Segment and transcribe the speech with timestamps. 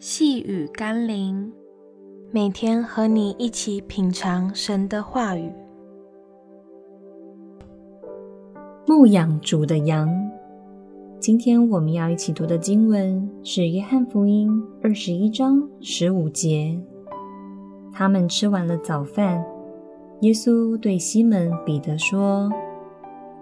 [0.00, 1.52] 细雨甘霖，
[2.30, 5.52] 每天和你一起品尝神的话语。
[8.86, 10.08] 牧养主的羊。
[11.18, 14.48] 今天我们要一起读的经文是《约翰福音》
[14.84, 16.80] 二十一章十五节。
[17.92, 19.44] 他们吃完了早饭，
[20.20, 22.48] 耶稣对西门彼得说：“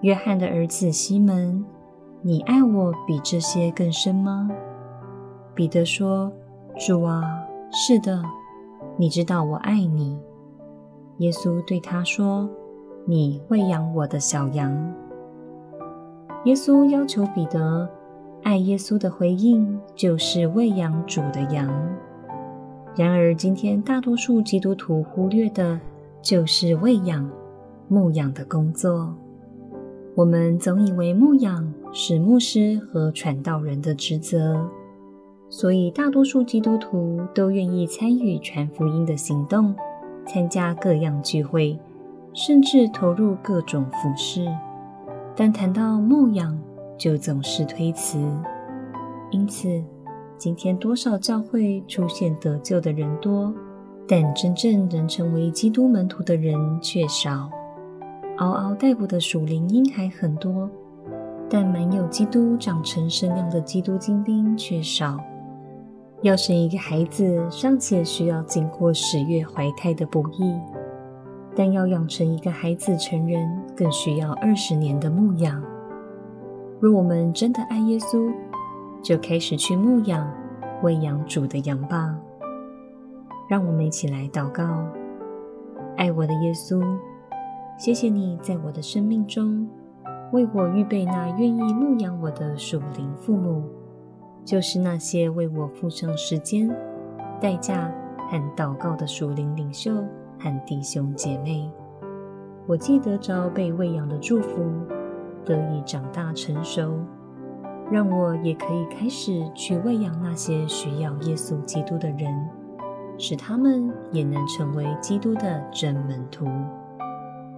[0.00, 1.62] 约翰的儿子西门。”
[2.24, 4.50] 你爱我比这些更深吗？
[5.54, 6.32] 彼得说
[6.78, 7.22] ：“主啊，
[7.72, 8.22] 是的，
[8.98, 10.18] 你知道我爱你。”
[11.18, 12.48] 耶稣对他说
[13.06, 14.94] ：“你喂养我的小羊。”
[16.44, 17.88] 耶稣要求彼得
[18.42, 21.66] 爱耶稣的回应就是喂养主的羊。
[22.94, 25.80] 然而，今天大多数基督徒忽略的
[26.20, 27.28] 就是喂养、
[27.88, 29.14] 牧养的工作。
[30.14, 34.66] 我们总以为牧养是牧师和传道人的职责，
[35.48, 39.74] 所以大多数基督徒都愿意参与传福音的行动，
[40.26, 41.78] 参加各样聚会，
[42.32, 44.44] 甚至投入各种服事。
[45.36, 46.58] 但谈到牧养，
[46.98, 48.18] 就总是推辞。
[49.30, 49.82] 因此，
[50.36, 53.54] 今天多少教会出现得救的人多，
[54.08, 57.48] 但真正能成为基督门徒的人却少。
[58.38, 60.68] 嗷嗷待哺的属灵婴孩很多，
[61.48, 65.18] 但满有基督长成身量的基督精兵却少。
[66.26, 70.52] 要生一个孩子，尚且需要经过十月怀胎的不易，
[71.54, 75.62] 但要养成一个孩子成人，更需要二十年的牧养。
[76.80, 78.28] 若我们真的爱耶稣，
[79.00, 80.28] 就开始去牧养、
[80.82, 82.18] 喂养主的羊吧。
[83.48, 84.84] 让我们一起来祷告：
[85.96, 86.82] 爱我的耶稣。
[87.78, 89.68] 谢谢你在我的生命中
[90.32, 93.62] 为我预备那愿意牧养我的属灵父母，
[94.46, 96.72] 就是那些为我付上时间、
[97.40, 97.92] 代价
[98.30, 99.92] 和祷告的属灵领袖
[100.38, 101.68] 和弟兄姐妹。
[102.64, 104.70] 我记得着被喂养的祝福，
[105.44, 106.92] 得以长大成熟，
[107.90, 112.48] 让我也可以开始去喂养那些需要耶稣基督的人，
[113.18, 116.46] 使他们也能成为基督的真门徒。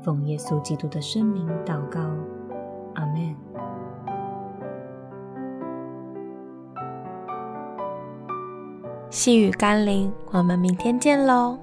[0.00, 2.00] 奉耶稣基督的圣名祷告，
[9.12, 11.58] 细雨甘霖，我们明天见喽。